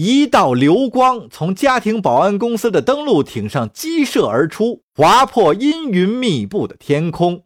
[0.00, 7.42] 一道流光从家庭保安公司的登陆艇上激射而出，划破阴云密布的天空。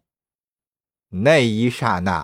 [1.09, 2.23] 那一刹那，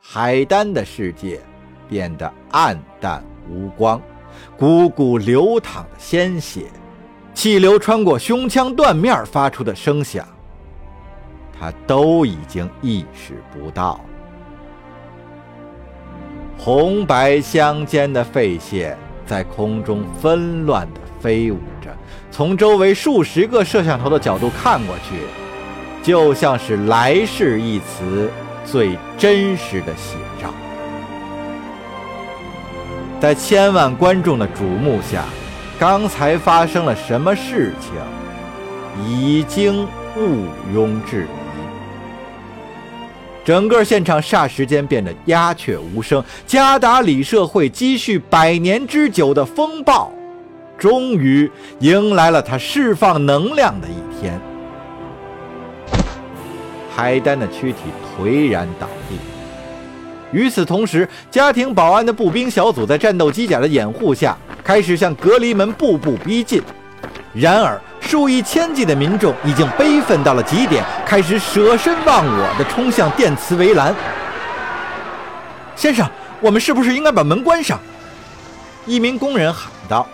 [0.00, 1.42] 海丹的世界
[1.86, 4.00] 变得暗淡无光，
[4.58, 6.70] 汩汩流淌的鲜血，
[7.34, 10.26] 气流穿过胸腔断面发出的声响，
[11.52, 14.00] 他都已经意识不到。
[16.56, 21.90] 红白相间的废屑在空中纷乱地飞舞着，
[22.30, 25.16] 从周围数十个摄像头的角度看过去。
[26.02, 28.30] 就像是“来世”一词
[28.66, 30.52] 最真实的写照，
[33.18, 35.24] 在千万观众的瞩目下，
[35.78, 37.90] 刚才发生了什么事情，
[39.08, 40.46] 已经毋
[40.76, 41.43] 庸置疑。
[43.44, 50.10] 整个现场霎时间变得鸦雀无声，加达里社会积蓄百年之久的风暴，
[50.78, 54.40] 终于迎来了它释放能量的一天。
[56.96, 57.80] 海丹的躯体
[58.16, 59.16] 颓然倒地。
[60.32, 66.62] 与此同时，家庭保安的步兵小组在战斗机甲的掩护下，开始向隔离门步步逼近。
[67.34, 73.94] 然而，数以千计的民众已经悲愤到了极点，开始舍身忘我的冲向电磁围栏。
[75.74, 76.08] 先生，
[76.40, 77.80] 我们是不是应该把门关上？
[78.86, 80.06] 一名工人喊道。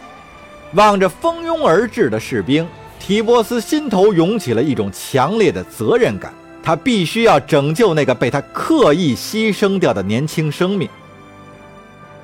[0.75, 2.67] 望着蜂拥而至的士兵，
[3.01, 6.33] 提波斯心头涌起了一种强烈的责任感。
[6.63, 10.89] 他必须要拯救那个被他刻意牺牲掉的年轻生命。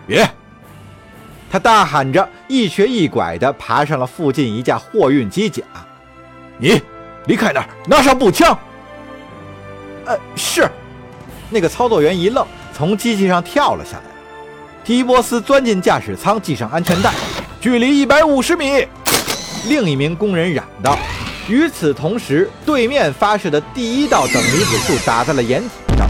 [0.07, 0.31] 别！
[1.51, 5.63] 他大喊着，一瘸一拐地爬上了附近一架货运机甲。
[6.59, 6.81] 你
[7.27, 8.57] 离开那儿，拿上步枪。
[10.05, 10.69] 呃，是。
[11.49, 14.03] 那个操作员一愣，从机器上跳了下来。
[14.85, 17.13] 提波斯钻进驾驶舱，系上安全带。
[17.61, 18.87] 距离一百五十米。
[19.69, 20.99] 另一名工人嚷道。
[21.49, 26.09] 与此同时，对面发射的第一道等离子束打在了掩体上。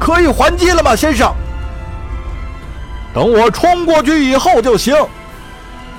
[0.00, 1.32] 可以还击了吗，先生？
[3.16, 4.94] 等我冲过去以后就行。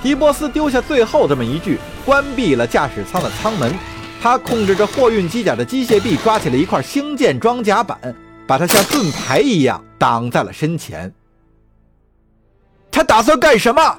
[0.03, 3.73] 提波斯丢下最后这么一句，关闭了驾驶舱的舱门。
[4.21, 7.97] 他控制着货运机甲的机械臂，抓起了一块星舰装甲板，
[8.45, 11.11] 把它像盾牌一样挡在了身前。
[12.91, 13.97] 他打算干什么？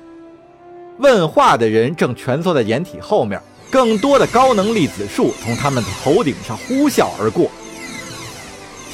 [0.99, 7.51] 问话的人正蜷缩在掩体后面，更多的高能粒子束从他们的头顶上呼啸而过。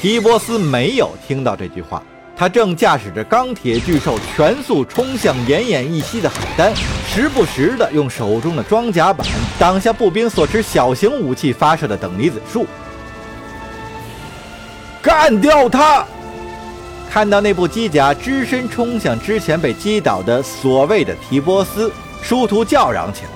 [0.01, 2.01] 提波斯没有听到这句话，
[2.37, 6.73] 他正驾驶着钢铁巨兽全速冲向奄奄一息的海丹，
[7.07, 9.25] 时不时地用手中的装甲板
[9.57, 12.67] 挡下步兵所持小型武器发射的等离子束。
[15.01, 16.05] 干掉他！
[17.09, 21.89] 看到那部机甲只身冲向之前被击倒的所谓的提波斯，
[22.21, 23.29] 殊途叫嚷起来：“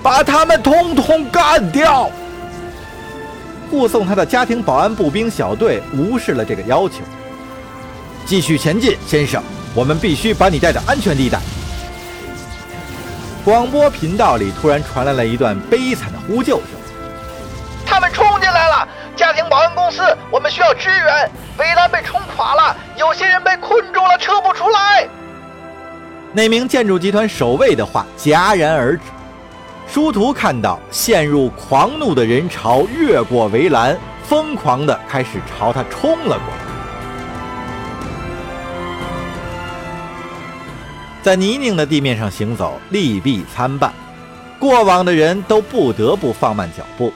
[0.00, 2.08] 把他们统统干掉！”
[3.68, 6.98] 护送他的家庭保安步兵小队无视了这个要求，
[8.28, 9.42] 继续前进，先生，
[9.74, 11.38] 我们必须把你带到安全地带。
[13.42, 16.66] 广播频道里突然传来了一段悲惨的呼救声
[17.88, 18.86] ：“他们冲进来了！
[19.16, 21.30] 家庭保安公司，我们需要支援！
[21.56, 25.08] 围栏被冲垮了！”有些人被困住了，撤不出来。
[26.34, 29.04] 那名建筑集团守卫的话戛然而止。
[29.90, 36.67] 殊途看到陷入狂怒的人潮越过围栏，疯狂地开始朝他冲了过来。
[41.22, 43.92] 在泥泞的地面上行走，利弊参半。
[44.58, 47.12] 过往的人都不得不放慢脚步，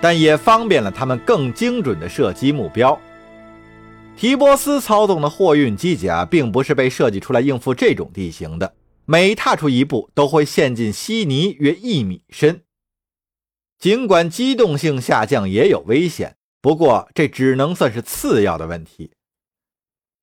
[0.00, 2.98] 但也方便了他们更精准地射击目标。
[4.16, 8.74] 提波斯操纵的货运机甲并不是被设计出来应付这种地形的，
[9.06, 12.62] 每踏出一步都会陷进稀泥约一米深。
[13.78, 19.10] 尽管机动性下降也有危险，不过这只能算是次要的问题。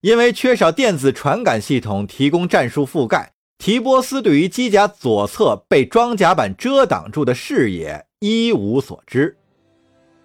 [0.02, 9.36] 因为缺少电子传感系统提供战术覆盖，提波斯对于机甲左侧被装甲板遮挡住的视野一无所知。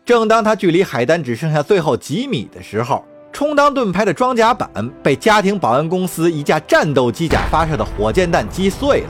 [0.03, 4.67] 正当他距离海丹只剩下最后几米的时候，充当盾牌的装甲板
[5.03, 9.09] 被家庭保安公司一架战斗机甲发射的火箭弹击碎了，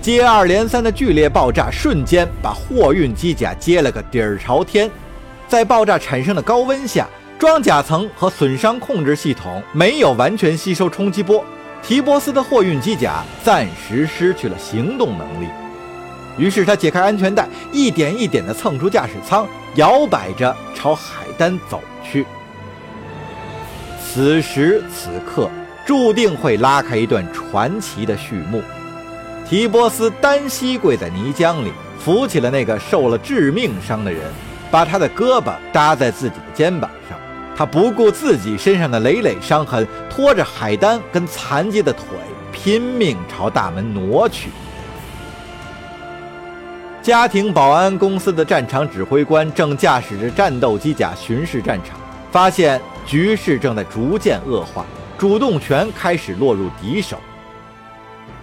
[0.00, 4.90] 接二连三的剧烈爆炸瞬间把货运机甲接了个底儿朝天。
[5.46, 7.06] 在爆炸产生的高温下，
[7.40, 11.42] 装甲层和损伤控制系统没有完全吸收冲击波，
[11.82, 15.48] 提波斯的货运机甲暂时失去了行动能力。
[16.36, 22.26] 于是他解开安全带，一点一点地蹭出驾驶舱，摇摆着朝海丹走去。
[24.04, 25.48] 此时此刻，
[25.86, 28.62] 注定会拉开一段传奇的序幕。
[29.48, 34.20] 提波斯单膝跪在泥浆里，扶起了那个受了致命伤的人，
[34.70, 36.90] 把他的胳膊搭在自己的肩膀。
[37.60, 42.04] 他不顾自己身上的累累伤痕，拖着海丹跟残疾的腿，
[42.50, 44.48] 拼命朝大门挪去。
[47.02, 52.00] 家庭保安公司的战场指挥官正驾驶着战斗机甲巡视战场，
[52.32, 54.86] 发现局势正在逐渐恶化，
[55.18, 57.18] 主动权开始落入敌手。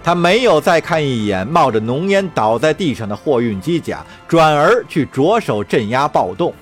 [0.04, 6.54] 他没有再看一眼冒着浓烟倒在地上的货运机甲，转而去着手镇压暴动。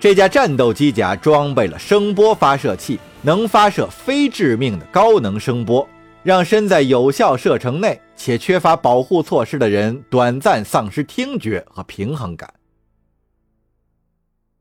[0.00, 5.86] 这架战斗机甲装备了声波发射器，能发射非致命的高能声波，
[6.22, 12.50] 让身在有效射程内且缺乏保护措施的人短暂丧失听觉和平衡感。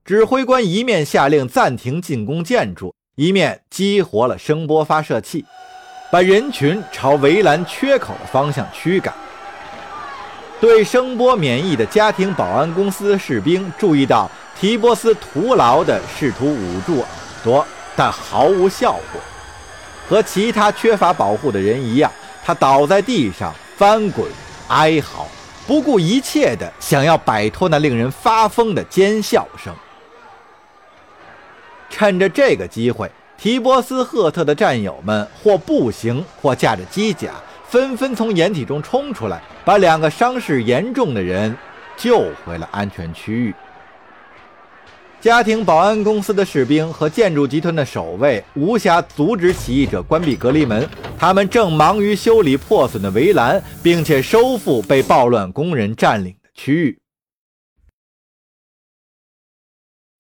[0.04, 5.46] 指挥官一面下令暂停进攻建筑，一面激活了声波发射器。
[6.12, 9.14] 把人群朝围栏缺口的方向驱赶。
[10.60, 14.28] 对声波免疫的家庭保安公司士兵注意到，
[14.60, 17.08] 提波斯徒劳地试图捂住耳
[17.42, 17.66] 朵，
[17.96, 19.22] 但毫无效果。
[20.08, 22.12] 和其他缺乏保护的人一样，
[22.44, 24.30] 他倒在地上翻滚、
[24.68, 25.28] 哀嚎，
[25.66, 29.74] 不顾一切地想要摆脱那令人发疯的尖笑声。
[31.90, 33.10] 趁着这个机会。
[33.38, 37.30] 提波斯赫特的战友们或步行，或驾着机甲，
[37.70, 41.56] 纷纷从掩体中冲出来，把两个伤势严重的人
[41.96, 43.56] 救回了安全区域。
[45.22, 57.02] 家庭保安公司的士兵和建筑集团的守卫无暇阻止起义者关闭隔离门，他们正忙于修理破损的围栏，并且收复被暴乱工人占领的区域。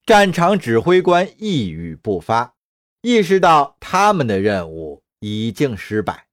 [0.06, 2.54] 战场指挥官一语不发。
[3.02, 6.25] 意识到他们的任务已经失败，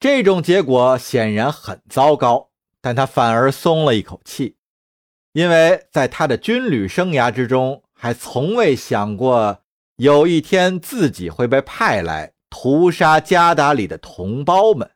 [0.00, 2.48] 这种结果显然很糟糕，
[2.80, 4.56] 但他反而松了一口气，
[5.36, 9.60] 因为在他的军旅生涯之中，还从未想过
[9.96, 14.90] 有一天自己会被派来屠杀加达里的同胞们。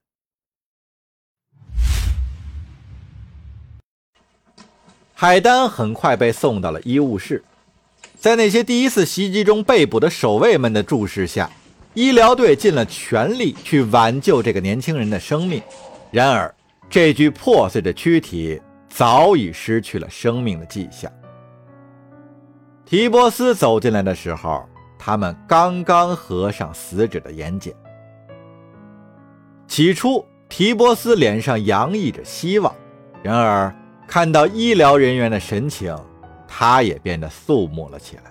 [5.12, 7.44] 海丹很快被送到了医务室。
[8.16, 11.50] 在那些第一次袭击中被捕的守卫们的注视下，
[11.92, 15.62] 医疗队尽了全力去挽救这个年轻人的生命。
[16.10, 16.54] 然而，
[16.88, 18.58] 这具破碎的躯体
[18.90, 21.10] 早已失去了生命的迹象。
[22.84, 24.62] 提波斯走进来的时候，
[24.98, 27.72] 他们刚刚合上死者的眼睑。
[29.66, 32.74] 起初，提波斯脸上洋溢着希望，
[33.22, 33.74] 然而
[34.06, 35.96] 看到医疗人员的神情。
[36.52, 38.24] 他也变得肃穆了起来。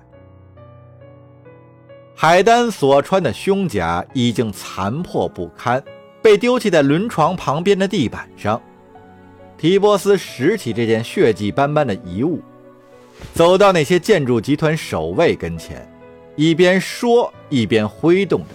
[2.13, 5.81] 海丹所穿的胸甲已经残破不堪，
[6.21, 8.61] 被丢弃在轮床旁边的地板上。
[9.59, 12.41] 提波斯拾起这件血迹斑斑的遗物，
[13.33, 15.85] 走到那些建筑集团守卫跟前，
[16.37, 18.47] 一边说一边挥动着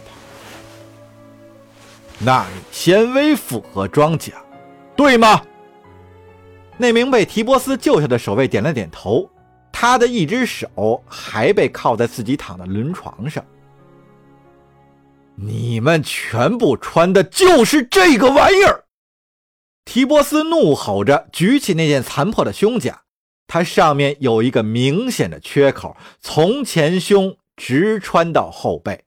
[2.19, 2.25] 它。
[2.25, 4.33] 纳米纤维复合装甲，
[4.97, 5.43] 对吗？
[6.79, 9.31] 那名被提波斯救下的守卫点了点头。
[9.71, 13.45] 他的一只手还被靠在自己躺的轮床上。
[15.35, 18.84] 你们全部穿的就是这个玩意儿！
[19.85, 23.03] 提波斯怒吼着，举起那件残破的胸甲，
[23.47, 29.05] 它上面有一个明显的缺口，从前胸直穿到后背。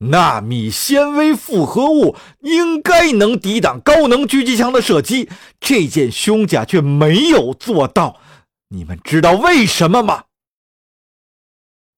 [0.00, 8.20] 纳米纤维复合物应该能抵挡高能狙击枪的射击，这件胸甲却没有做到。
[8.68, 10.26] 你们知道为什么吗？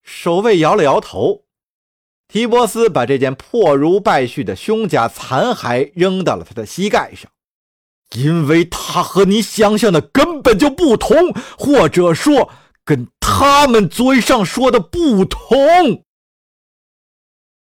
[0.02, 1.44] 守卫摇了摇头。
[2.30, 7.30] 提波斯把这件破如败絮的胸甲残骸扔到了他的膝盖上，
[8.16, 12.50] 因为它和你想象的根本就不同，或者说
[12.84, 16.04] 跟他们嘴上说的不同。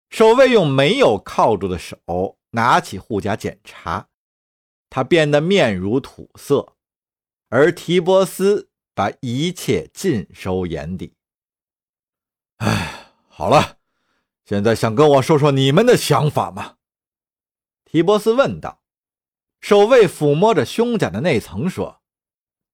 [0.09, 4.09] 守卫用没有铐住的手拿起护甲检查，
[4.89, 6.73] 他变得面如土色，
[7.49, 8.67] 而提波斯。
[8.93, 11.13] 把一切尽收眼底。
[12.57, 13.77] 哎，好了，
[14.51, 16.73] 现在想跟我说说你们的想法吗？
[17.85, 18.81] 提波斯问道。
[19.61, 22.01] 守卫抚摸着胸甲的内层说：“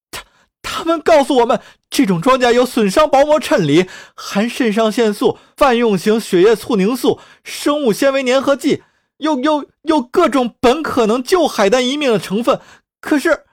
[0.09, 0.23] 他
[0.63, 8.81] 他们告诉我们，这种装甲有损伤薄膜衬里，含肾上腺素、泛用型血液促凝素、生物纤维粘合剂，
[9.17, 12.59] 有有有各种本可能救海丹一命的成分。
[12.99, 13.43] 可是。”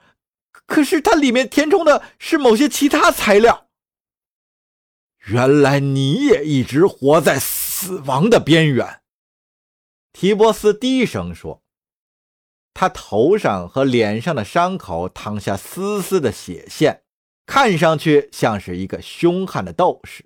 [0.65, 3.67] 可是它里面填充的是某些其他材料。
[5.27, 9.01] 原来你也一直活在死死亡的边缘。
[10.13, 11.61] 提波斯低声说
[12.73, 17.03] ：“他头上和脸上的伤口淌下丝丝的血线，
[17.45, 20.25] 看上去像是一个凶悍的斗士。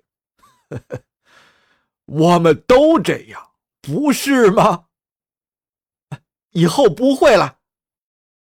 [2.06, 3.50] 我们都这样，
[3.82, 4.84] 不是吗？
[6.52, 7.58] 以后不会了。”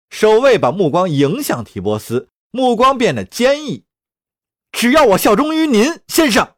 [0.09, 3.85] 守卫把目光迎向提波斯，目光变得坚毅。
[4.73, 6.53] “只要我效忠于您，先生。”